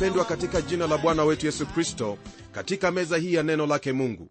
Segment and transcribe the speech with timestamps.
[0.00, 2.18] karibu mpendwa katika jina la bwana wetu yesu kristo
[2.52, 4.28] katika meza hii ya neno lake mungu.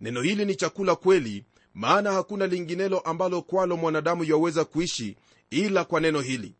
[0.00, 5.16] Neno hili ni chakula kweli maana hakuna linginelo ambalo kwalo mwanadamu yaweza kuishi
[5.50, 6.54] ila kwa neno hili.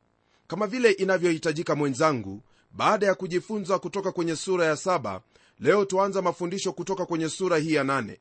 [0.46, 2.42] Kama vile inavyohitajika mwenzangu
[2.72, 5.20] baada ya kujifunza kutoka kwenye sura ya saba
[5.60, 8.20] leo tuanza mafundisho kutoka kwenye sura hii ya nane.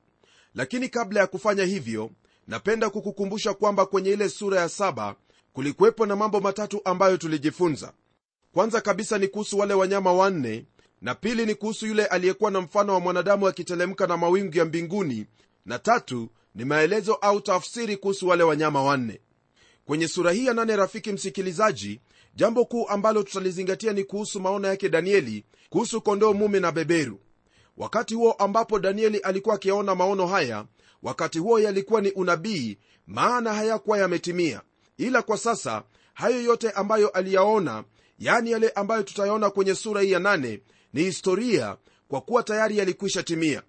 [0.56, 2.10] Lakini kabla ya kufanya hivyo
[2.48, 5.16] napenda kukukumbusha kwamba kwenye ile sura ya saba
[5.54, 7.94] kulikuwepo na mambo matatu ambayo tulijifunza
[8.54, 10.66] kwanza kabisa ni kuhusu wale wanyama wanne
[11.02, 15.26] na pili ni kuhusu yule aliyekuwa na mfano wa mwanadamu akitelemka na mawingu ya mbinguni
[15.66, 19.22] na tatu ni maelezo au tafsiri kuhusu wale wanyama wanne.
[19.86, 22.00] Kwenye sura hii ya nane rafiki msikilizaji
[22.36, 27.20] jambo kuu ambalo tutalizingatia ni kuhusu maono yake danieli kuhusu kondoo mume na beberu.
[27.78, 30.66] Wakati huo ambapo danieli alikuwa akiyaona maono haya
[31.04, 32.78] wakati huo yalikuwa ni unabii
[33.08, 34.62] maana hayakuwa yametimia.
[34.98, 35.84] Ila kwa sasa
[36.14, 37.84] hayo yote ambayo aliyaona
[38.20, 40.62] yani yale ambayo tutayaona kwenye sura hii ya nane
[40.94, 43.64] ni historia kwa kuwa tayari yalikwisha timia.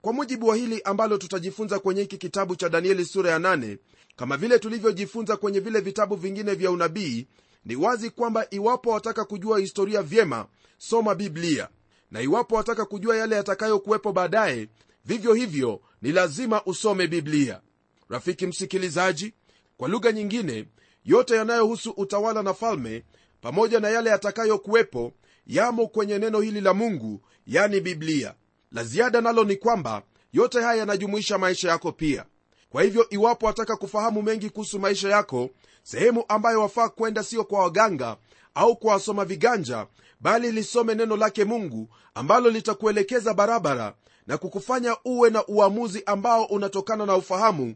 [0.00, 3.78] Kwa mujibu wa hili ambalo tutajifunza kwenye hiki kitabu cha danieli sura ya nane
[4.16, 7.26] kama vile tulivyojifunza kwenye vile vitabu vingine vya unabii
[7.64, 10.46] ni wazi kwamba iwapo wataka kujua historia vyema
[10.78, 11.68] soma biblia.
[12.10, 14.68] Na iwapo wataka kujua yale yatakayokuwepo baadaye
[15.04, 17.60] vivyo hivyo ni lazima usome biblia.
[18.08, 19.32] Rafiki msikilizaji
[19.76, 20.64] kwa lugha nyingine
[21.04, 23.04] yote yanayohusu utawala na falme
[23.40, 25.12] pamoja na yale yatakayokuwepo
[25.46, 28.34] yamo kwenye neno hili la mungu yani biblia.
[28.72, 32.24] La ziada nalo ni kwamba yote haya yanajumuisha maisha yako pia.
[32.70, 35.50] Kwa hivyo iwapo wataka kufahamu mengi kuhusu maisha yako
[35.82, 38.16] sehemu ambayo wafaa kwenda sio kwa waganga
[38.54, 39.86] au kwa wasoma viganja
[40.20, 43.94] bali lisome neno lake mungu ambalo litakuelekeza barabara
[44.26, 47.74] na kukufanya uwe na uamuzi ambao unatokana na ufahamu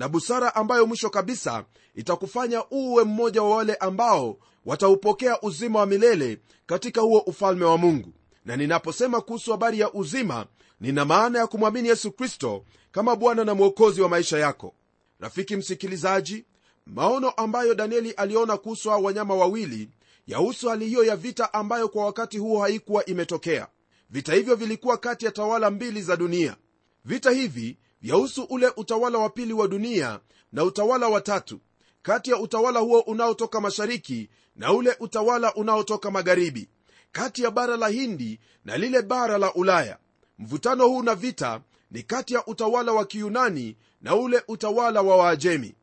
[0.00, 6.38] na busara ambayo mwisho kabisa itakufanya uwe mmoja wa wale ambao wataupokea uzima wa milele
[6.66, 8.12] katika huo ufalme wa mungu.
[8.44, 10.46] Na ninaposema kuhusu habari ya uzima
[10.80, 14.74] nina maana ya kumwamini yesu kristo kama bwana na mwokozi wa maisha yako.
[15.18, 16.44] Rafiki msikilizaji
[16.86, 19.90] maono ambayo danieli aliona kuhusu hao wanyama wawili
[20.26, 23.68] yahusu hali hiyo ya vita ambayo kwa wakati huo haikuwa imetokea.
[24.10, 26.56] Vita hivyo vilikuwa kati ya tawala mbili za dunia.
[27.04, 30.20] Vita hivi vyahusu ule utawala wa pili wa dunia
[30.52, 31.60] na utawala wa tatu
[32.02, 36.68] kati ya utawala huo unaotoka mashariki na ule utawala unaotoka magharibi
[37.12, 39.98] kati ya bara la hindi na lile bara la ulaya.
[40.38, 45.74] Mvutano huu na vita ni kati ya utawala wa kiyunani na ule utawala wa waajemi.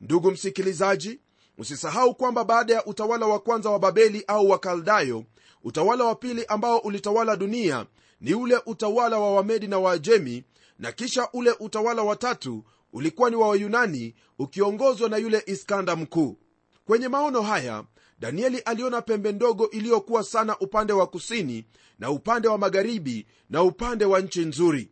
[0.00, 1.20] Ndugu msikilizaji
[1.58, 5.24] usisahau kwamba baada ya utawala wa kwanza wa babeli au wakaldayo
[5.64, 7.86] utawala wa pili ambao ulitawala dunia
[8.20, 10.44] ni ule utawala wa wamedi na waajemi
[10.78, 16.38] na kisha ule utawala wa tatu ulikuwa ni wa wayunani ukiongozwa na yule iskanda mkuu.
[16.84, 17.84] Kwenye maono haya
[18.18, 21.64] danieli aliona pembe ndogo iliyokuwa sana upande wa kusini
[21.98, 24.90] na upande wa magharibi na upande wa nchi nzuri.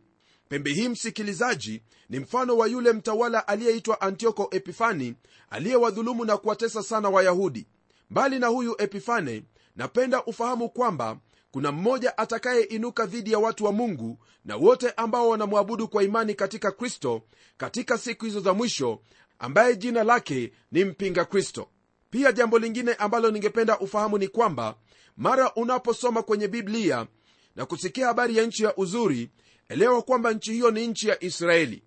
[0.49, 5.15] Pembe hii msikilizaji ni mfano wa yule mtawala aliyeitwa antioko epifani
[5.49, 7.67] aliyewadhulumu na kuwatesa sana wayahudi.
[8.09, 9.43] Mbali na huyu epifane
[9.75, 11.17] napenda ufahamu kwamba
[11.53, 16.71] kuna mmoja atakayeinuka dhidi ya watu wa mungu na wote ambao wanamwabudu kwa imani katika
[16.71, 17.21] kristo
[17.57, 18.99] katika siku hizo za mwisho
[19.39, 21.69] ambaye jina lake ni mpinga kristo.
[22.09, 24.75] Pia jambo lingine ambalo ningependa ufahamu ni kwamba
[25.17, 27.07] mara unaposoma kwenye biblia
[27.55, 29.29] na kusikia habari ya nchi ya uzuri
[29.69, 31.83] elewa kwamba nchi hiyo ni nchi ya israeli.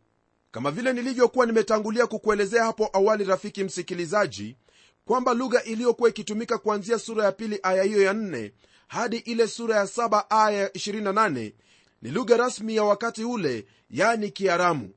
[0.51, 4.57] Kama vile nilivyokuwa nimetangulia kukuelezea hapo awali rafiki msikilizaji
[5.05, 8.51] kwamba lugha iliyokuwa ikitumika kuanzia sura ya pili aya hiyo ya 4
[8.87, 11.53] hadi ile sura ya 7 aya ya 28
[12.03, 14.91] ni lugha rasmi ya wakati ule yani kiaramu.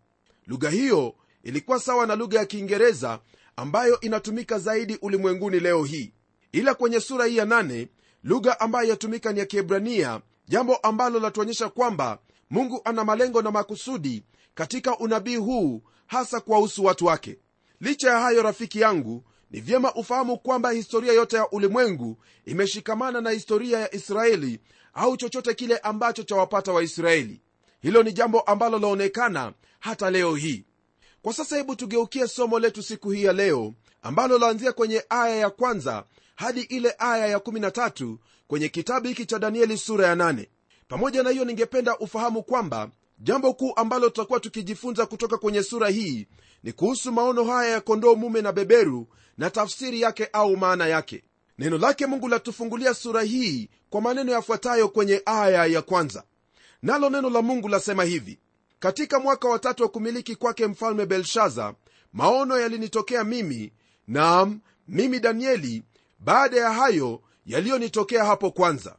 [0.47, 3.19] Lugha hiyo ilikuwa sawa na lugha ya kiingereza
[3.56, 6.13] ambayo inatumika zaidi ulimwenguni leo hii.
[6.51, 7.88] Ila kwenye sura hii ya 8
[8.24, 12.19] lugha ambayo yatumika ni ya kiebrania jambo ambalo latuonyesha kwamba
[12.50, 14.24] mungu ana malengo na makusudi
[14.56, 17.38] katika unabii huu hasa kuwahusu watu wake.
[17.81, 23.30] Licha ya hayo rafiki yangu ni vyema ufahamu kwamba historia yote ya ulimwengu imeshikamana na
[23.30, 24.60] historia ya israeli
[24.94, 27.42] au chochote kile ambacho chawapata waisraeli.
[27.81, 30.66] Hilo ni jambo ambalo laonekana hata leo hii.
[31.22, 35.50] Kwa sasa hebu tugeukie somo letu siku hii ya leo ambalo laanzia kwenye aya ya
[35.50, 36.04] kwanza
[36.36, 38.16] hadi ile aya ya 13
[38.48, 40.48] kwenye kitabu hiki cha danieli sura ya 8
[40.88, 46.28] pamoja na hiyo ningependa ufahamu kwamba jambo kuu ambalo tutakuwa tukijifunza kutoka kwenye sura hii
[46.63, 49.07] ni kuhusu maono haya ya kondoo mume na beberu
[49.39, 51.24] na tafsiri yake au maana yake.
[51.57, 56.24] Neno lake mungu latufungulia sura hii kwa maneno yafuatayo kwenye aya ya kwanza.
[56.81, 58.39] Nalo neno la mungu lasema hivi
[58.80, 61.74] katika mwaka wa tatu wa kumiliki kwake mfalme belshaza
[62.13, 63.74] maono yalinitokea mimi
[64.07, 65.83] naam mimi danieli
[66.19, 68.95] baada ya hayo yaliyonitokea hapo kwanza.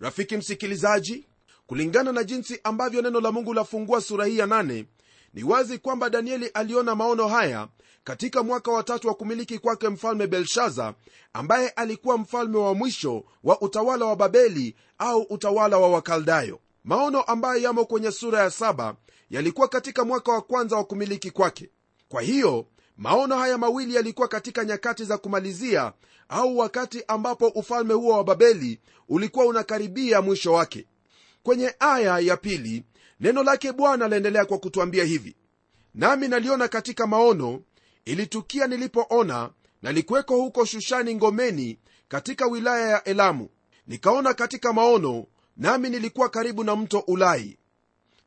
[0.00, 1.26] Rafiki msikilizaji
[1.66, 4.86] kulingana na jinsi ambavyo neno la mungu lafungua sura hii ya nane
[5.34, 7.68] ni wazi kwamba danieli aliona maono haya
[8.04, 10.94] katika mwaka wa tatu wa kumiliki kwake mfalme belshaza
[11.32, 16.60] ambaye alikuwa mfalme wa mwisho wa utawala wa babeli au utawala wa wakaldayo.
[16.84, 18.96] Maono ambayo yamo kwenye sura ya saba
[19.30, 21.70] yalikuwa katika mwaka wa kwanza wa kumiliki kwake.
[22.08, 22.66] Kwa hiyo
[22.96, 25.92] maono haya mawili yalikuwa katika nyakati za kumalizia
[26.28, 30.86] au wakati ambapo ufalme huo wa babeli ulikuwa unakaribia mwisho wake.
[31.42, 32.84] Kwenye aya ya pili
[33.20, 35.36] neno lake bwana laendelea kwa kutwambia hivi
[35.94, 37.60] nami naliona katika maono
[38.04, 39.50] ilitukia nilipoona
[39.82, 41.78] nalikuweko huko shushani ngomeni
[42.08, 43.48] katika wilaya ya elamu.
[43.86, 45.26] Nikaona katika maono
[45.56, 47.58] nami nilikuwa karibu na mto ulai.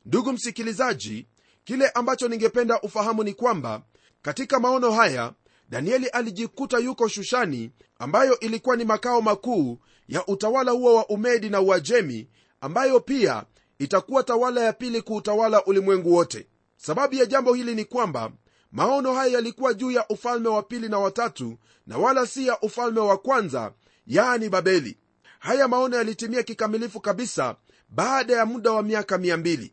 [0.04, 1.26] Ndugu msikilizaji
[1.64, 3.82] kile ambacho ningependa ufahamu ni kwamba
[4.22, 5.32] katika maono haya
[5.68, 11.60] danieli alijikuta yuko shushani ambayo ilikuwa ni makao makuu ya utawala huo wa umedi na
[11.60, 12.28] uajemi
[12.60, 13.44] ambayo pia
[13.78, 16.46] itakuwa tawala ya pili kuutawala ulimwengu wote.
[16.76, 18.32] Sababu ya jambo hili ni kwamba
[18.72, 23.00] maono haya yalikuwa juu ya ufalme wa pili na watatu na wala si ya ufalme
[23.00, 23.72] wa kwanza
[24.06, 24.96] yaani babeli.
[25.38, 27.56] Haya maono yalitimia kikamilifu kabisa
[27.88, 29.70] baada ya muda wa miaka 200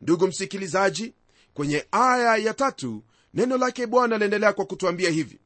[0.00, 1.14] ndugu msikilizaji
[1.54, 3.02] kwenye aya ya tatu
[3.34, 5.38] neno lake bwana liendelea kwa kutwambia hivi.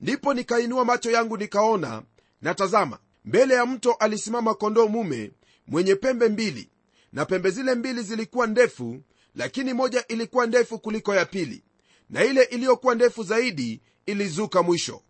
[0.00, 2.02] Ndipo nikainua macho yangu nikaona
[2.42, 5.32] na tazama mbele ya mto alisimama kondoo mume
[5.66, 6.70] mwenye pembe mbili
[7.12, 9.00] na pembe zile mbili zilikuwa ndefu
[9.34, 11.62] lakini moja ilikuwa ndefu kuliko ya pili
[12.10, 15.02] na ile iliyokuwa ndefu zaidi ilizuka mwisho.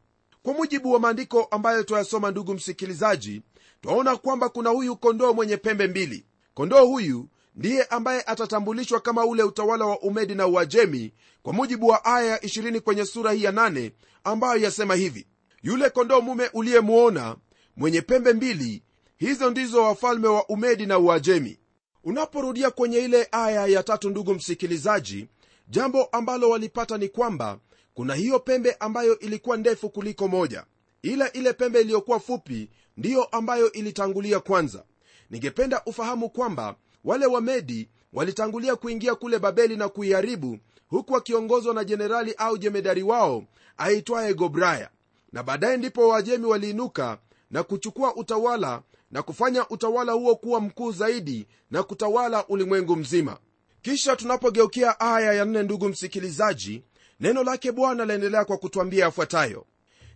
[0.42, 3.42] Kwa mujibu wa maandiko ambayo twayasoma ndugu msikilizaji
[3.80, 6.24] twaona kwamba kuna huyu kondoo mwenye pembe mbili.
[6.54, 11.12] Kondoo huyu ndiye ambaye atatambulishwa kama ule utawala wa umedi na uajemi
[11.42, 13.90] kwa mujibu wa aya 20 kwenye sura hii ya 8
[14.24, 15.26] ambayo yasema hivi
[15.62, 17.36] yule kondoo mume uliyemwona
[17.76, 18.82] mwenye pembe mbili
[19.16, 21.58] hizo ndizo wafalme wa umedi na uajemi.
[22.04, 25.28] Unaporudia kwenye ile aya ya tatu ndugu msikilizaji
[25.68, 27.58] jambo ambalo walipata ni kwamba
[27.94, 30.64] kuna hiyo pembe ambayo ilikuwa ndefu kuliko moja.
[31.02, 34.84] Ila ile pembe iliyokuwa fupi ndiyo ambayo ilitangulia kwanza.
[35.30, 42.34] Ningependa ufahamu kwamba wale wamedi walitangulia kuingia kule babeli na kuiharibu huku wakiongozwa na jenerali
[42.38, 43.44] au jemedari wao
[43.76, 44.90] aitwaye gobraya.
[45.32, 47.18] Na baadaye ndipo wajemi waliinuka
[47.50, 53.38] na kuchukua utawala na kufanya utawala huo kuwa mkuu zaidi na kutawala ulimwengu mzima
[53.82, 56.82] kisha tunapogeukia aya ya nne ndugu msikilizaji
[57.20, 59.66] neno lake bwana laendelea kwa kutwambia yafuatayo.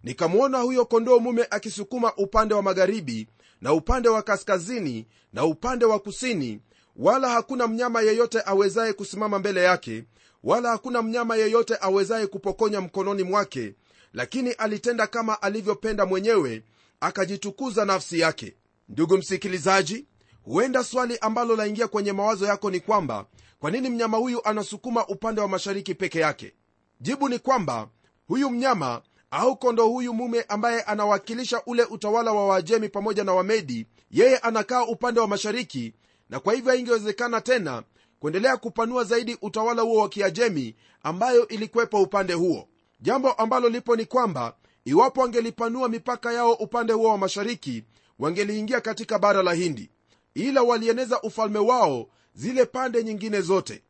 [0.03, 3.29] Nikamwona huyo kondoo mume akisukuma upande wa magharibi
[3.61, 6.61] na upande wa kaskazini na upande wa kusini
[6.97, 10.05] wala hakuna mnyama yeyote awezaye kusimama mbele yake
[10.45, 13.75] wala hakuna mnyama yeyote awezaye kupokonya mkononi mwake
[14.13, 16.63] lakini alitenda kama alivyopenda mwenyewe
[17.01, 18.55] akajitukuza nafsi yake.
[18.89, 20.07] Ndugu msikilizaji
[20.45, 23.27] huenda swali ambalo laingia kwenye mawazo yako ni kwamba
[23.59, 26.55] kwa nini mnyama huyu anasukuma upande wa mashariki peke yake?
[27.01, 27.89] Jibu ni kwamba
[28.29, 33.87] huyu mnyama au kondo huyu mume ambaye anawakilisha ule utawala wa wajemi pamoja na wamedi
[34.11, 35.95] yeye anakaa upande wa mashariki
[36.31, 37.83] na kwa hivyo haingewezekana tena
[38.21, 42.69] kuendelea kupanua zaidi utawala huo wa kiajemi ambayo ilikuwepo upande huo.
[43.01, 47.85] Jambo ambalo lipo ni kwamba iwapo wangelipanua mipaka yao upande huo wa mashariki
[48.19, 49.91] wangeliingia katika bara la hindi
[50.35, 53.83] ila walieneza ufalme wao zile pande nyingine zote.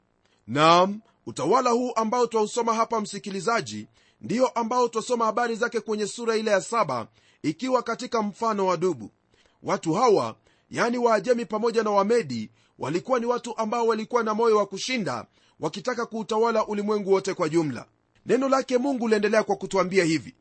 [0.46, 3.86] Nam utawala huu ambao twausoma hapa msikilizaji
[4.20, 7.06] ndiyo ambao twasoma habari zake kwenye sura ile ya saba
[7.42, 9.10] ikiwa katika mfano wa dubu.
[9.62, 10.36] Watu hawa
[10.70, 15.26] yani waajemi pamoja na wamedi walikuwa ni watu ambao walikuwa na moyo wa kushinda
[15.60, 17.86] wakitaka kuutawala ulimwengu wote kwa jumla.
[18.26, 20.34] Neno lake mungu liendelea kwa kutwambia hivi.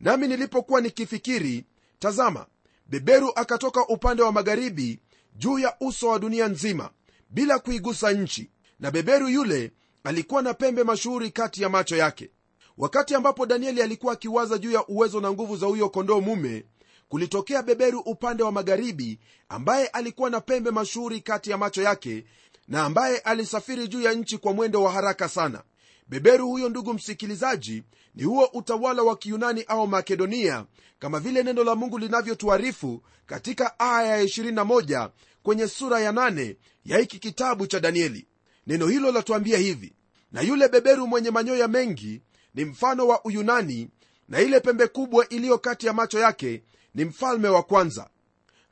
[0.00, 1.64] Nami nilipokuwa nikifikiri
[1.98, 2.46] tazama
[2.86, 5.00] beberu akatoka upande wa magharibi
[5.34, 6.90] juu ya uso wa dunia nzima
[7.30, 8.50] bila kuigusa nchi.
[8.80, 9.72] Na beberu yule
[10.04, 12.30] alikuwa na pembe mashuhuri kati ya macho yake.
[12.78, 16.64] Wakati ambapo danieli alikuwa akiwaza juu ya uwezo na nguvu za huyo kondoo mume
[17.08, 22.24] kulitokea beberu upande wa magharibi ambaye alikuwa na pembe mashuhuri kati ya macho yake
[22.68, 25.62] na ambaye alisafiri juu ya nchi kwa mwendo wa haraka sana
[26.08, 27.82] beberu huyo ndugu msikilizaji
[28.14, 30.66] ni huo utawala wa kiyunani au makedonia
[30.98, 35.10] kama vile neno la mungu linavyotuarifu katika aya ya 21
[35.42, 38.26] kwenye sura ya 8 ya hiki kitabu cha danieli.
[38.66, 39.92] Neno hilo latuambia hivi
[40.32, 42.22] na yule beberu mwenye manyoya mengi
[42.54, 43.90] ni mfano wa uyunani
[44.28, 46.62] na ile pembe kubwa iliyo kati ya macho yake
[46.94, 48.10] ni mfalme wa kwanza.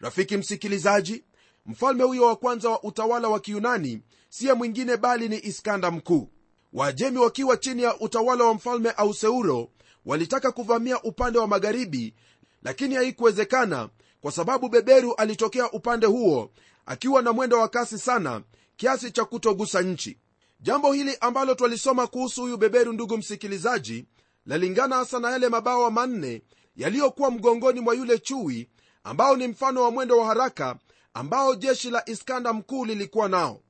[0.01, 1.25] Rafiki msikilizaji
[1.67, 6.29] mfalme huyo wa kwanza wa utawala wa kiyunani siye mwingine bali ni iskanda mkuu
[6.73, 9.69] waajemi wakiwa chini ya utawala wa mfalme auseuro
[10.07, 12.15] walitaka kuvamia upande wa magharibi
[12.63, 13.89] lakini haikuwezekana
[14.21, 16.51] kwa sababu beberu alitokea upande huo
[16.87, 18.43] akiwa na mwendo wa kasi sana
[18.77, 20.19] kiasi cha kutogusa nchi.
[20.61, 24.07] Jambo hili ambalo twalisoma kuhusu huyu beberu ndugu msikilizaji
[24.47, 26.43] lalingana hasa na yale mabawa manne
[26.77, 28.69] yaliyokuwa mgongoni mwa yule chui
[29.05, 30.77] ambao ni mfano wa mwendo wa haraka
[31.15, 33.61] ambao jeshi la iskanda mkuu lilikuwa nao.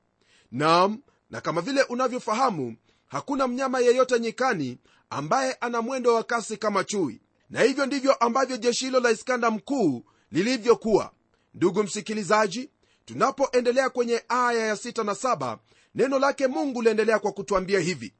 [0.51, 2.75] Nam na kama vile unavyofahamu
[3.13, 4.77] hakuna mnyama yeyote nyikani
[5.09, 7.21] ambaye ana mwendo wa kasi kama chui.
[7.49, 11.11] Na hivyo ndivyo ambavyo jeshi hilo la iskanda mkuu lilivyokuwa.
[11.53, 12.69] Ndugu msikilizaji
[13.05, 15.57] tunapoendelea kwenye aya ya 6 na 7
[15.95, 18.13] neno lake mungu liendelea kwa kutwambia hivi.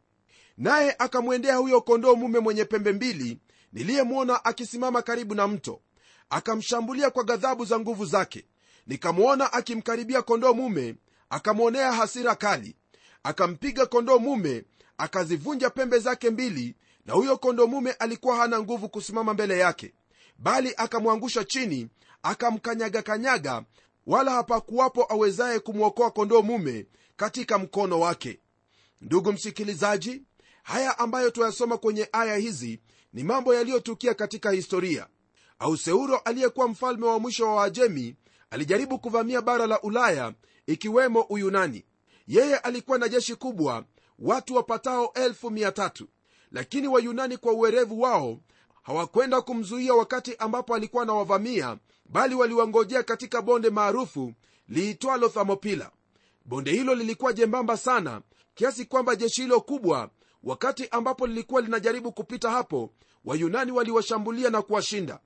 [0.57, 3.37] Naye akamwendea huyo kondoo mume mwenye pembe mbili
[3.73, 5.81] niliyemwona akisimama karibu na mto.
[6.29, 8.45] Akamshambulia kwa ghadhabu za nguvu zake.
[8.87, 10.95] Nikamwona akimkaribia kondoo mume
[11.29, 12.75] akamwonea hasira kali.
[13.23, 14.63] Akampiga kondoo mume
[15.03, 19.93] akazivunja pembe zake mbili na huyo kondoo mume alikuwa hana nguvu kusimama mbele yake
[20.37, 21.89] bali akamwangusha chini
[22.23, 23.63] akamkanyagakanyaga
[24.07, 28.39] wala hapakuwapo awezaye kumwokoa kondoo mume katika mkono wake.
[29.01, 30.21] Ndugu msikilizaji
[30.63, 32.79] haya ambayo tuyasoma kwenye aya hizi
[33.13, 35.07] ni mambo yaliyotukia katika historia.
[35.59, 38.15] Auseuro aliyekuwa mfalme wa mwisho wa wajemi
[38.49, 40.33] alijaribu kuvamia bara la ulaya
[40.67, 41.85] ikiwemo uyunani.
[42.27, 43.85] Yeye alikuwa na jeshi kubwa
[44.19, 46.05] watu wapatao 3
[46.51, 48.39] lakini wayunani kwa uwerevu wao
[48.83, 54.33] hawakwenda kumzuia wakati ambapo alikuwa na wavamia bali waliwangojea katika bonde maarufu
[54.67, 55.91] liitwalo thamopila
[56.45, 58.21] bonde hilo lilikuwa jembamba sana
[58.55, 60.09] kiasi kwamba jeshi hilo kubwa
[60.43, 62.89] wakati ambapo lilikuwa linajaribu kupita hapo
[63.25, 65.19] wayunani waliwashambulia na kuwashinda.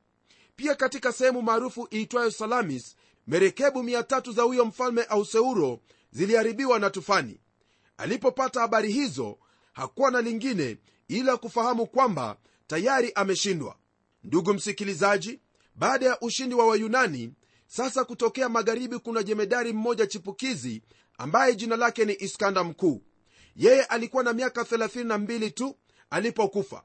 [0.55, 2.95] Pia katika sehemu maarufu iitwayo salamis
[3.27, 5.79] merekebu 3 za huyo mfalme auseuro
[6.11, 7.39] ziliharibiwa na tufani
[7.97, 9.37] alipopata habari hizo
[9.73, 10.77] hakuwa na lingine
[11.07, 12.37] ila kufahamu kwamba
[12.67, 13.75] tayari ameshindwa.
[14.23, 15.39] Ndugu msikilizaji
[15.75, 17.33] baada ya ushindi wa wayunani
[17.67, 20.81] sasa kutokea magharibi kuna jemedari mmoja chipukizi
[21.17, 23.01] ambaye jina lake ni iskanda mkuu.
[23.55, 25.75] Yeye alikuwa na miaka 32 tu
[26.09, 26.83] alipokufa.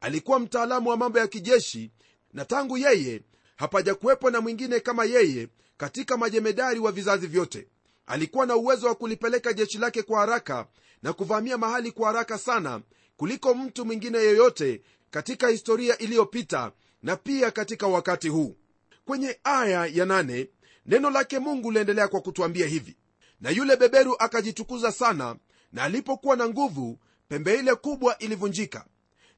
[0.00, 1.90] Alikuwa mtaalamu wa mambo ya kijeshi
[2.32, 3.22] na tangu yeye
[3.56, 7.68] hapajakuwepo na mwingine kama yeye katika majemedari wa vizazi vyote
[8.06, 10.66] alikuwa na uwezo wa kulipeleka jeshi lake kwa haraka
[11.02, 12.80] na kuvamia mahali kwa haraka sana
[13.16, 18.56] kuliko mtu mwingine yeyote katika historia iliyopita na pia katika wakati huu.
[19.04, 20.48] Kwenye aya ya nane,
[20.86, 22.96] neno lake mungu liendelea kwa kutwambia hivi.
[23.40, 25.36] Na yule beberu akajitukuza sana
[25.72, 28.86] na alipokuwa na nguvu pembe ile kubwa ilivunjika.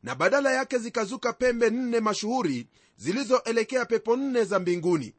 [0.02, 5.14] Na badala yake zikazuka pembe nne mashuhuri zilizoelekea pepo nne za mbinguni.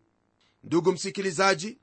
[0.64, 1.78] Ndugu msikilizaji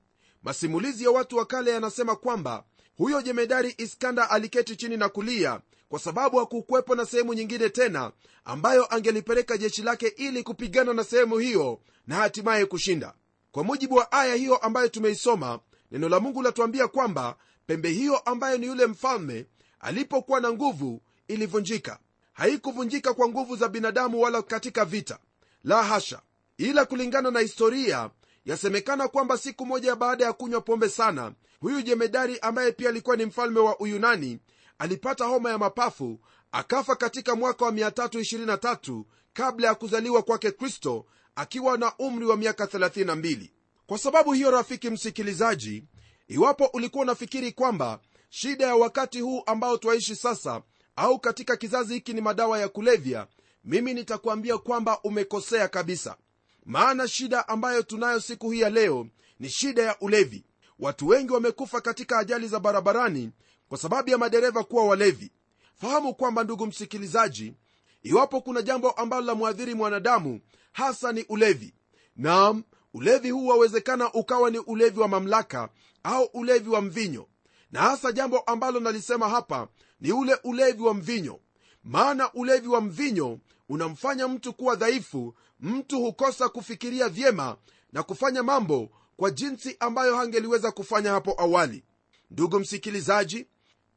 [0.45, 2.65] masimulizi ya watu wa kale yanasema kwamba
[2.97, 8.13] huyo jemedari iskanda aliketi chini na kulia kwa sababu hakukuwepo na sehemu nyingine tena
[8.45, 13.15] ambayo angelipeleka jeshi lake ili kupigana na sehemu hiyo na hatimaye kushinda.
[13.53, 15.59] Kwa mujibu wa aya hiyo ambayo tumeisoma
[15.91, 17.37] neno la mungu latuambia kwamba
[17.67, 19.47] pembe hiyo ambayo ni yule mfalme
[19.81, 21.99] alipokuwa na nguvu ilivunjika.
[22.33, 25.19] Haikuvunjika kwa nguvu za binadamu wala katika vita.
[25.65, 26.21] La hasha!
[26.59, 28.11] Ila kulingana na historia
[28.45, 33.25] yasemekana kwamba siku moja baada ya kunywa pombe sana huyu jemedari ambaye pia alikuwa ni
[33.27, 34.39] mfalme wa uyunani
[34.79, 36.21] alipata homa ya mapafu
[36.53, 42.65] akafa katika mwaka wa 323 kabla ya kuzaliwa kwake kristo akiwa na umri wa miaka
[42.65, 43.51] 32
[43.87, 45.85] kwa sababu hiyo rafiki msikilizaji
[46.29, 50.63] iwapo ulikuwa unafikiri kwamba shida ya wakati huu ambao twaishi sasa
[50.97, 53.27] au katika kizazi hiki ni madawa ya kulevya
[53.65, 56.17] mimi nitakuambia kwamba umekosea kabisa
[56.65, 59.07] maana shida ambayo tunayo siku hii ya leo
[59.41, 60.45] ni shida ya ulevi.
[60.79, 63.31] Watu wengi wamekufa katika ajali za barabarani
[63.69, 65.33] kwa sababu ya madereva kuwa walevi.
[65.75, 67.55] Fahamu kwamba ndugu msikilizaji
[68.03, 70.41] iwapo kuna jambo ambalo la mwadhiri mwanadamu
[70.73, 71.75] hasa ni ulevi.
[72.17, 72.63] Naam
[72.95, 75.69] ulevi huu wawezekana ukawa ni ulevi wa mamlaka
[76.03, 77.27] au ulevi wa mvinyo.
[77.73, 79.69] Na hasa jambo ambalo nalisema hapa
[80.01, 81.41] ni ule ulevi wa mvinyo.
[81.85, 87.57] Maana ulevi wa mvinyo unamfanya mtu kuwa dhaifu mtu hukosa kufikiria vyema
[87.93, 91.85] na kufanya mambo kwa jinsi ambayo hangeliweza kufanya hapo awali.
[92.31, 93.47] Ndugu msikilizaji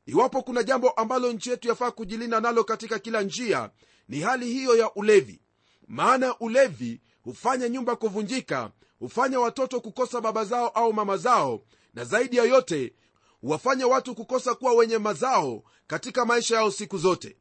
[0.05, 3.69] iwapo kuna jambo ambalo nchi yetu yafaa kujilinda nalo katika kila njia
[4.09, 5.41] ni hali hiyo ya ulevi.
[5.87, 11.61] Maana ulevi hufanya nyumba kuvunjika hufanya watoto kukosa baba zao au mama zao
[11.93, 12.93] na zaidi ya yote
[13.41, 17.37] huwafanya watu kukosa kuwa wenye mazao katika maisha yao siku zote.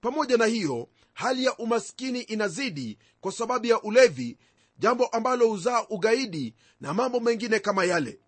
[0.00, 0.88] Pamoja na hiyo
[1.20, 4.38] hali ya umaskini inazidi kwa sababu ya ulevi
[4.78, 8.20] jambo ambalo huzaa ugaidi na mambo mengine kama yale.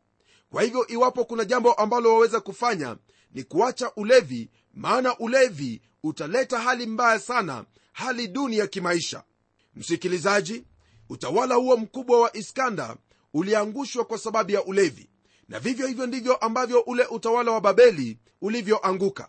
[0.51, 2.97] Kwa hivyo iwapo kuna jambo ambalo waweza kufanya
[3.35, 9.23] ni kuacha ulevi maana ulevi utaleta hali mbaya sana hali duni ya kimaisha.
[9.75, 10.65] Msikilizaji
[11.09, 12.97] utawala huo mkubwa wa iskanda
[13.35, 15.11] uliangushwa kwa sababu ya ulevi
[15.49, 19.29] na vivyo hivyo ndivyo ambavyo ule utawala wa babeli ulivyoanguka.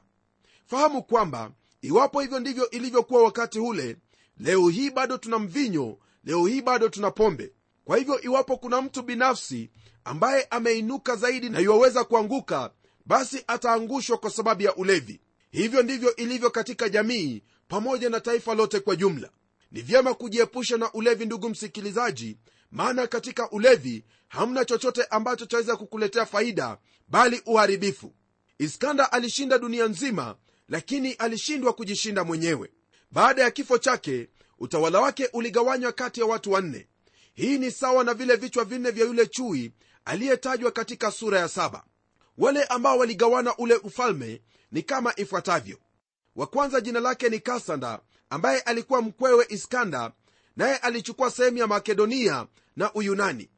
[0.65, 1.51] Fahamu kwamba
[1.83, 3.97] iwapo hivyo ndivyo ilivyokuwa wakati ule
[4.37, 7.53] leo hii bado tuna mvinyo leo hii bado tuna pombe.
[7.85, 9.69] Kwa hivyo iwapo kuna mtu binafsi
[10.03, 12.71] ambaye ameinuka zaidi na iwaweza kuanguka
[13.05, 15.21] basi ataangushwa kwa sababu ya ulevi.
[15.51, 19.29] Hivyo ndivyo ilivyo katika jamii pamoja na taifa lote kwa jumla.
[19.71, 22.37] Ni vyema kujiepusha na ulevi ndugu msikilizaji
[22.71, 28.13] maana katika ulevi hamna chochote ambacho chaweza kukuletea faida bali uharibifu.
[28.59, 30.35] Iskanda alishinda dunia nzima
[30.69, 32.71] lakini alishindwa kujishinda mwenyewe.
[33.11, 34.29] Baada ya kifo chake
[34.59, 36.87] utawala wake uligawanywa kati ya watu wanne.
[37.33, 39.71] Hii ni sawa na vile vichwa vinne vya yule chui
[40.05, 41.83] aliyetajwa katika sura ya saba.
[42.37, 44.41] Wale ambao waligawana ule ufalme
[44.71, 45.77] ni kama ifuatavyo.
[46.35, 50.11] Wa kwanza jina lake ni kasanda ambaye alikuwa mkwewe iskanda
[50.55, 53.49] naye alichukua sehemu ya makedonia na uyunani.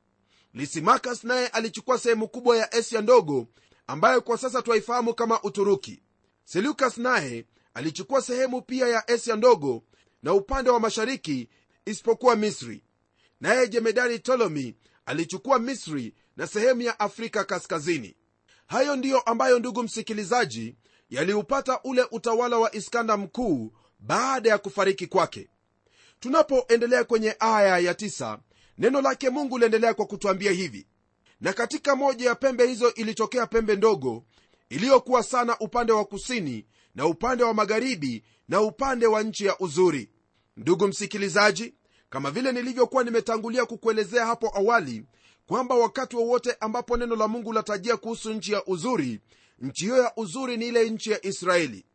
[0.53, 3.47] Lisimakas naye alichukua sehemu kubwa ya asia ndogo
[3.87, 6.01] ambayo kwa sasa twaifahamu kama uturuki
[6.45, 9.83] selukas naye alichukua sehemu pia ya asia ndogo
[10.23, 11.49] na upande wa mashariki
[11.85, 12.83] isipokuwa misri.
[13.41, 14.75] Naye jemedari ptolemy
[15.05, 18.15] alichukua misri na sehemu ya afrika kaskazini.
[18.67, 20.75] Hayo ndiyo ambayo ndugu msikilizaji
[21.09, 25.49] yaliupata ule utawala wa iskanda mkuu baada ya kufariki kwake.
[26.19, 28.39] Tunapoendelea kwenye aya ya tisa,
[28.77, 30.87] neno lake mungu liendelea kwa kutwambia hivi.
[31.41, 34.23] Na katika moja ya pembe hizo ilitokea pembe ndogo
[34.69, 40.09] iliyokuwa sana upande wa kusini na upande wa magharibi na upande wa nchi ya uzuri.
[40.57, 41.73] Ndugu msikilizaji
[42.09, 45.05] kama vile nilivyokuwa nimetangulia kukuelezea hapo awali
[45.47, 49.19] kwamba wakati wowote wa ambapo neno la mungu latajia kuhusu nchi ya uzuri
[49.59, 51.85] nchi hiyo ya uzuri ni ile nchi ya israeli.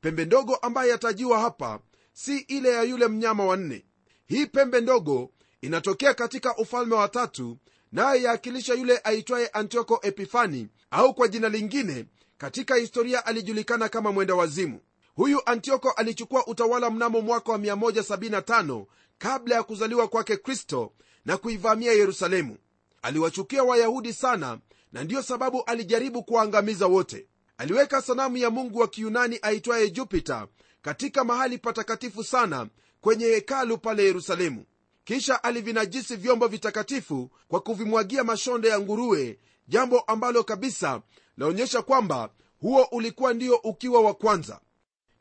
[0.00, 1.80] Pembe ndogo ambaye yatajiwa hapa
[2.12, 3.84] si ile ya yule mnyama wa nne.
[4.26, 7.58] Hii pembe ndogo inatokea katika ufalme wa tatu
[7.92, 12.04] naye yaakilisha yule aitwaye antioko epifani au kwa jina lingine
[12.40, 14.80] katika historia alijulikana kama mwenda wazimu.
[15.14, 18.84] Huyu antioko alichukua utawala mnamo mwaka wa 175
[19.18, 20.92] kabla ya kuzaliwa kwake kristo
[21.24, 22.56] na kuivamia yerusalemu.
[23.02, 24.58] Aliwachukia wayahudi sana
[24.92, 27.26] na ndiyo sababu alijaribu kuwaangamiza wote.
[27.58, 30.46] Aliweka sanamu ya mungu wa kiyunani aitwaye jupita
[30.82, 32.68] katika mahali patakatifu sana
[33.00, 34.64] kwenye hekalu pale yerusalemu.
[35.04, 41.02] Kisha alivinajisi vyombo vitakatifu kwa kuvimwagia mashonde ya nguruwe jambo ambalo kabisa
[41.44, 44.60] laonyesha kwamba huo ulikuwa ndio ukiwa wa kwanza.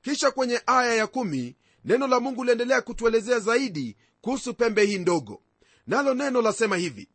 [0.01, 1.55] Kisha kwenye aya ya kumi,
[1.86, 5.41] neno la mungu liendelea kutuelezea zaidi kuhusu pembe hii ndogo.
[5.88, 7.08] Nalo neno lasema hivi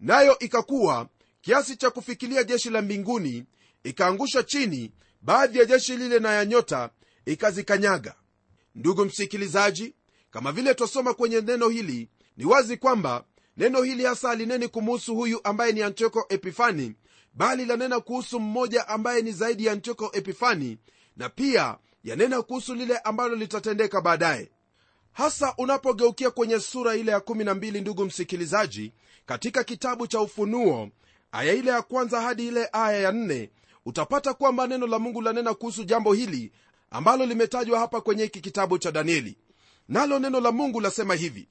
[0.00, 1.08] nayo ikakuwa
[1.40, 3.44] kiasi cha kufikilia jeshi la mbinguni
[3.84, 6.90] ikaangusha chini baadhi ya jeshi lile na ya nyota
[7.26, 8.14] ikazikanyaga.
[8.74, 9.94] Ndugu msikilizaji
[10.30, 13.24] kama vile twasoma kwenye neno hili ni wazi kwamba
[13.56, 16.94] neno hili hasa alineni kumuhusu huyu ambaye ni antioko epifani
[17.34, 20.78] bali lanena kuhusu mmoja ambaye ni zaidi ya antioko epifani
[21.16, 24.50] na pia yanena kuhusu lile ambalo litatendeka baadaye.
[25.12, 28.92] Hasa unapogeukia kwenye sura ile ya 12 ndugu msikilizaji
[29.26, 30.88] katika kitabu cha ufunuo
[31.32, 33.48] aya ile ya kwanza hadi ile aya ya 4
[33.86, 36.52] utapata kwamba neno la mungu lanena kuhusu jambo hili
[36.90, 39.36] ambalo limetajwa hapa kwenye hiki kitabu cha danieli.
[39.88, 41.48] Nalo neno la mungu lasema hivi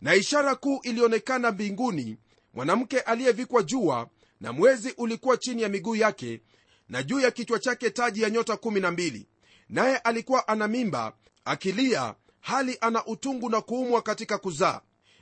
[0.00, 2.16] na ishara kuu ilionekana mbinguni
[2.54, 4.08] mwanamke aliyevikwa jua
[4.40, 6.40] na mwezi ulikuwa chini ya miguu yake
[6.88, 9.22] na juu ya kichwa chake taji ya nyota 12
[9.68, 11.12] naye alikuwa ana mimba
[11.44, 14.80] akilia hali ana utungu na kuumwa katika kuzaa.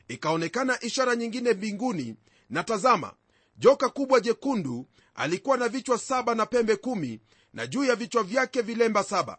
[0.09, 2.17] Ikaonekana ishara nyingine mbinguni
[2.51, 3.13] na tazama
[3.59, 7.21] joka kubwa jekundu alikuwa na vichwa saba na pembe kumi
[7.53, 9.39] na juu ya vichwa vyake vilemba saba.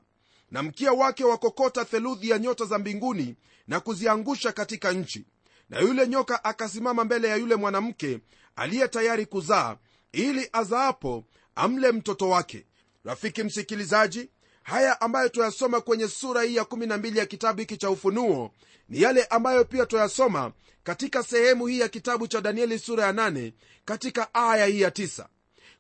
[0.52, 3.36] Na mkia wake wakokota theluthi ya nyota za mbinguni
[3.68, 5.26] na kuziangusha katika nchi.
[5.70, 8.20] Na yule nyoka akasimama mbele ya yule mwanamke
[8.56, 9.78] aliye tayari kuzaa
[10.12, 11.24] ili azaapo
[11.56, 12.66] amle mtoto wake.
[13.06, 14.30] Rafiki msikilizaji
[14.64, 18.52] haya ambayo tuyasoma kwenye sura hii ya 12 ya kitabu hiki cha ufunuo
[18.90, 20.52] ni yale ambayo pia tuyasoma
[20.84, 23.54] katika sehemu hii ya kitabu cha danieli sura ya 8
[23.86, 25.26] katika aya hii ya 9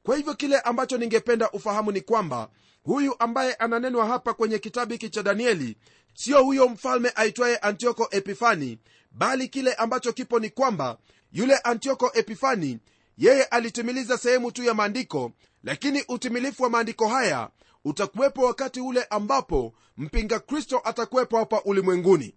[0.03, 2.49] kwa hivyo kile ambacho ningependa ufahamu ni kwamba
[2.83, 5.77] huyu ambaye ananenwa hapa kwenye kitabu hiki cha danieli
[6.13, 8.79] sio huyo mfalme aitwaye antioko epifani
[9.11, 10.97] bali kile ambacho kipo ni kwamba
[11.33, 12.79] yule antioko epifani
[13.17, 15.31] yeye alitimiliza sehemu tu ya maandiko
[15.63, 17.49] lakini utimilifu wa maandiko haya
[17.85, 22.35] utakuwepo wakati ule ambapo mpinga kristo atakuwepo hapa ulimwenguni.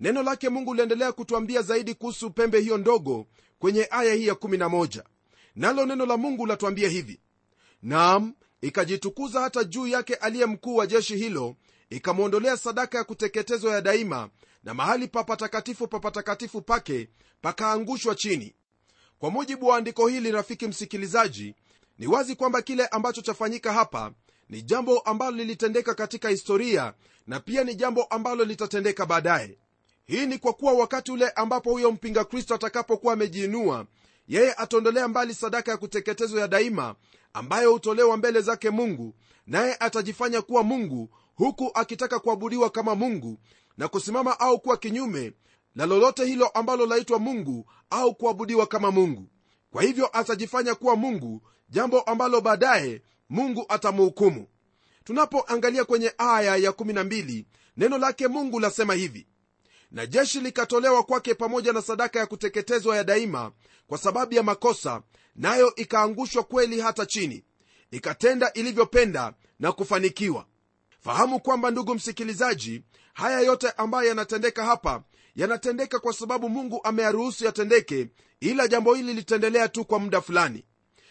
[0.00, 3.26] Neno lake mungu liendelea kutwambia zaidi kuhusu pembe hiyo ndogo
[3.58, 5.02] kwenye aya hii ya11
[5.56, 7.20] nalo neno la mungu latuambia hivi.
[7.82, 11.56] Naam ikajitukuza hata juu yake aliye mkuu wa jeshi hilo
[11.90, 14.28] ikamwondolea sadaka ya kuteketezwa ya daima
[14.68, 17.08] na mahali pa patakatifu pa patakatifu pake
[17.40, 18.54] pakaangushwa chini.
[19.18, 21.54] Kwa mujibu wa andiko hili rafiki msikilizaji
[21.98, 24.12] ni wazi kwamba kile ambacho chafanyika hapa
[24.48, 26.94] ni jambo ambalo lilitendeka katika historia
[27.26, 29.58] na pia ni jambo ambalo litatendeka baadaye.
[30.04, 33.86] Hii ni kwa kuwa wakati ule ambapo huyo mpinga kristo atakapokuwa amejiinua
[34.28, 36.94] yeye ataondolea mbali sadaka ya kuteketezwa ya daima
[37.32, 39.14] ambayo hutolewa mbele zake mungu
[39.46, 43.38] naye atajifanya kuwa mungu huku akitaka kuabudiwa kama mungu
[43.78, 45.32] na kusimama au kuwa kinyume
[45.74, 49.28] na lolote hilo ambalo laitwa mungu au kuabudiwa kama mungu.
[49.70, 54.46] Kwa hivyo atajifanya kuwa mungu jambo ambalo baadaye mungu atamhukumu
[55.04, 57.44] tunapoangalia kwenye aya ya 12
[57.76, 59.26] neno lake mungu lasema hivi
[59.90, 63.52] na jeshi likatolewa kwake pamoja na sadaka ya kuteketezwa ya daima
[63.86, 65.02] kwa sababu ya makosa
[65.36, 67.44] nayo ikaangushwa kweli hata chini
[67.90, 70.46] ikatenda ilivyopenda na kufanikiwa
[71.00, 72.82] fahamu kwamba ndugu msikilizaji
[73.14, 75.02] haya yote ambayo yanatendeka hapa
[75.36, 78.08] yanatendeka kwa sababu mungu ameyaruhusu yatendeke
[78.40, 80.64] ila jambo hili litaendelea tu kwa muda fulani.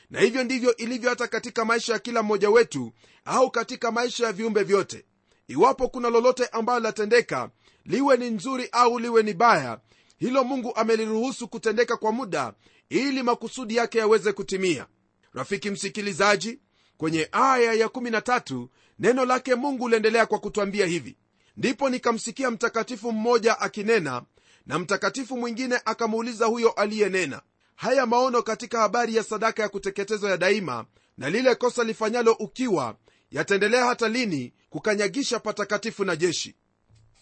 [0.10, 2.94] Na hivyo ndivyo ilivyo hata katika maisha ya kila mmoja wetu
[3.26, 5.06] au katika maisha ya viumbe vyote.
[5.48, 7.50] Iwapo kuna lolote ambalo latendeka
[7.86, 9.80] liwe ni nzuri au liwe ni baya
[10.18, 12.54] hilo mungu ameliruhusu kutendeka kwa muda
[12.90, 14.88] ili makusudi yake yaweze kutimia.
[15.34, 16.60] Rafiki msikilizaji
[16.98, 18.68] kwenye aya ya13
[19.00, 21.18] neno lake mungu liendelea kwa kutwambia hivi.
[21.58, 24.22] Ndipo nikamsikia mtakatifu mmoja akinena
[24.66, 27.42] na mtakatifu mwingine akamuuliza huyo aliyenena
[27.76, 30.86] haya maono katika habari ya sadaka ya kuteketezwa ya daima
[31.18, 32.96] na lile kosa lifanyalo ukiwa
[33.32, 36.56] yataendelea hata lini kukanyagisha patakatifu na jeshi?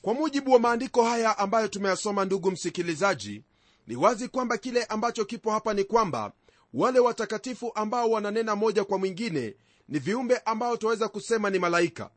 [0.01, 3.43] Kwa mujibu wa maandiko haya ambayo tumeyasoma ndugu msikilizaji
[3.87, 6.31] ni wazi kwamba kile ambacho kipo hapa ni kwamba
[6.73, 9.55] wale watakatifu ambao wananena moja kwa mwingine
[9.87, 12.09] ni viumbe ambao twaweza kusema ni malaika.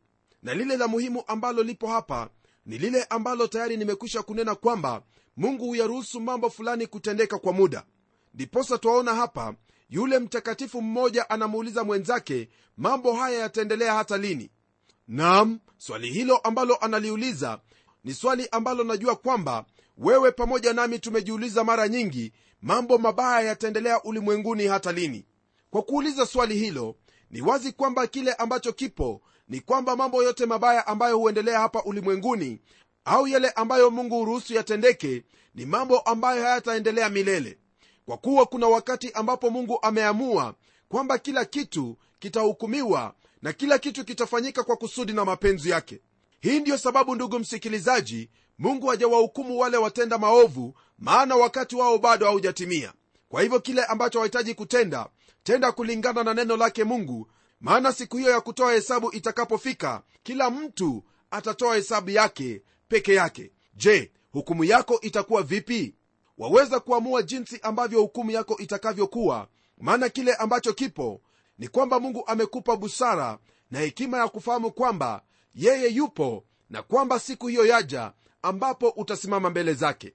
[0.43, 2.29] Na lile la muhimu ambalo lipo hapa
[2.65, 5.01] ni lile ambalo tayari nimekwisha kunena kwamba
[5.37, 7.83] mungu huyaruhusu mambo fulani kutendeka kwa muda.
[8.33, 9.55] Ndiposa twaona hapa
[9.89, 14.51] yule mtakatifu mmoja anamuuliza mwenzake mambo haya yataendelea hata lini?
[15.07, 17.59] Nam swali hilo ambalo analiuliza
[18.03, 19.65] ni swali ambalo najua kwamba
[19.97, 25.25] wewe pamoja nami tumejiuliza mara nyingi mambo mabaya yataendelea ulimwenguni hata lini?
[25.69, 26.95] Kwa kuuliza swali hilo
[27.31, 32.59] ni wazi kwamba kile ambacho kipo ni kwamba mambo yote mabaya ambayo huendelea hapa ulimwenguni
[33.05, 35.23] au yale ambayo mungu huruhusu yatendeke
[35.55, 37.57] ni mambo ambayo hayataendelea milele.
[38.05, 40.55] Kwa kuwa kuna wakati ambapo mungu ameamua
[40.89, 45.99] kwamba kila kitu kitahukumiwa na kila kitu kitafanyika kwa kusudi na mapenzi yake.
[46.41, 52.93] Hii ndiyo sababu ndugu msikilizaji mungu hajawahukumu wale watenda maovu maana wakati wao bado haujatimia
[53.29, 55.09] kwa hivyo kile ambacho wahitaji kutenda
[55.43, 61.03] tenda kulingana na neno lake mungu maana siku hiyo ya kutoa hesabu itakapofika kila mtu
[61.31, 63.51] atatoa hesabu yake peke yake.
[63.73, 65.95] Je hukumu yako itakuwa vipi?
[66.37, 71.21] Waweza kuamua jinsi ambavyo hukumu yako itakavyokuwa maana kile ambacho kipo
[71.57, 73.39] ni kwamba mungu amekupa busara
[73.71, 75.23] na hekima ya kufahamu kwamba
[75.55, 80.13] yeye yupo na kwamba siku hiyo yaja ambapo utasimama mbele zake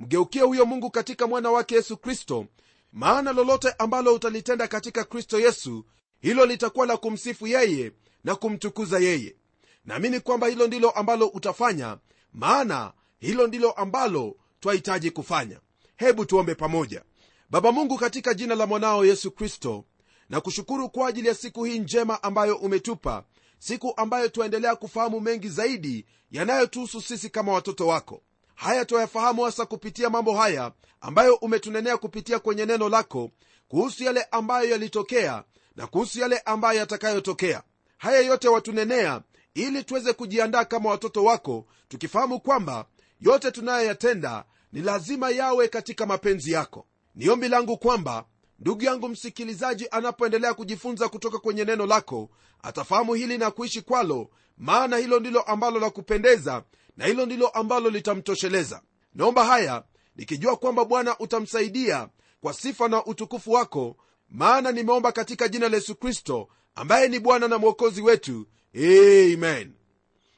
[0.00, 2.46] mgeukie huyo mungu katika mwana wake yesu kristo
[2.92, 5.84] maana lolote ambalo utalitenda katika kristo yesu
[6.20, 7.92] hilo litakuwa la kumsifu yeye
[8.24, 9.36] na kumtukuza yeye.
[9.84, 11.98] Naamini kwamba hilo ndilo ambalo utafanya
[12.32, 15.60] maana hilo ndilo ambalo twahitaji kufanya.
[15.96, 17.02] Hebu tuombe pamoja.
[17.50, 19.84] Baba mungu katika jina la mwanao yesu kristo
[20.28, 23.24] na kushukuru kwa ajili ya siku hii njema ambayo umetupa
[23.58, 28.22] siku ambayo twaendelea kufahamu mengi zaidi yanayotuhusu sisi kama watoto wako
[28.60, 33.30] haya twayafahamu hasa kupitia mambo haya ambayo umetunenea kupitia kwenye neno lako
[33.68, 35.44] kuhusu yale ambayo yalitokea
[35.76, 37.62] na kuhusu yale ambayo yatakayotokea.
[37.98, 39.22] Haya yote watunenea
[39.54, 42.84] ili tuweze kujiandaa kama watoto wako tukifahamu kwamba
[43.20, 46.86] yote tunayoyatenda ni lazima yawe katika mapenzi yako.
[47.14, 48.24] Ni ombi langu kwamba
[48.58, 52.30] ndugu yangu msikilizaji anapoendelea kujifunza kutoka kwenye neno lako
[52.62, 56.62] atafahamu hili na kuishi kwalo maana hilo ndilo ambalo la kupendeza
[57.00, 58.82] na hilo ndilo ambalo litamtosheleza.
[59.14, 59.84] Naomba haya
[60.16, 62.08] nikijua kwamba bwana utamsaidia
[62.40, 63.96] kwa sifa na utukufu wako
[64.28, 68.46] maana nimeomba katika jina la yesu kristo ambaye ni bwana na mwokozi wetu.
[68.74, 69.72] Amen.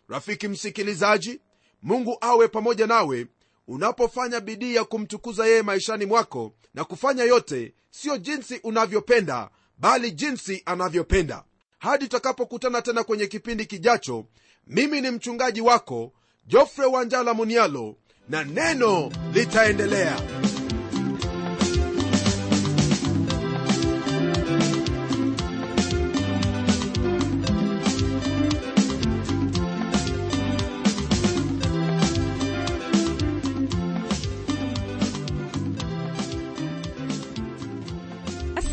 [0.08, 1.40] Rafiki msikilizaji
[1.82, 3.26] mungu awe pamoja nawe
[3.68, 10.62] unapofanya bidii ya kumtukuza yeye maishani mwako na kufanya yote siyo jinsi unavyopenda bali jinsi
[10.66, 11.44] anavyopenda.
[11.78, 14.26] Hadi tutakapokutana tena kwenye kipindi kijacho
[14.66, 16.12] mimi ni mchungaji wako
[16.46, 17.96] jofre wanjala munialo
[18.28, 20.41] na neno litaendelea